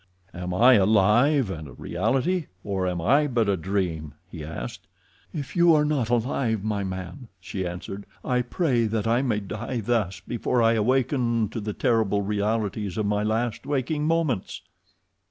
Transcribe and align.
"Am 0.33 0.51
I 0.51 0.73
alive 0.73 1.51
and 1.51 1.67
a 1.67 1.73
reality, 1.73 2.47
or 2.63 2.87
am 2.87 2.99
I 2.99 3.27
but 3.27 3.47
a 3.47 3.55
dream?" 3.55 4.15
he 4.31 4.43
asked. 4.43 4.87
"If 5.31 5.55
you 5.55 5.75
are 5.75 5.85
not 5.85 6.09
alive, 6.09 6.63
my 6.63 6.83
man," 6.83 7.27
she 7.39 7.67
answered, 7.67 8.07
"I 8.25 8.41
pray 8.41 8.87
that 8.87 9.05
I 9.05 9.21
may 9.21 9.41
die 9.41 9.79
thus 9.79 10.19
before 10.19 10.59
I 10.59 10.73
awaken 10.73 11.49
to 11.49 11.59
the 11.61 11.73
terrible 11.73 12.23
realities 12.23 12.97
of 12.97 13.05
my 13.05 13.21
last 13.21 13.67
waking 13.67 14.05
moments." 14.07 14.63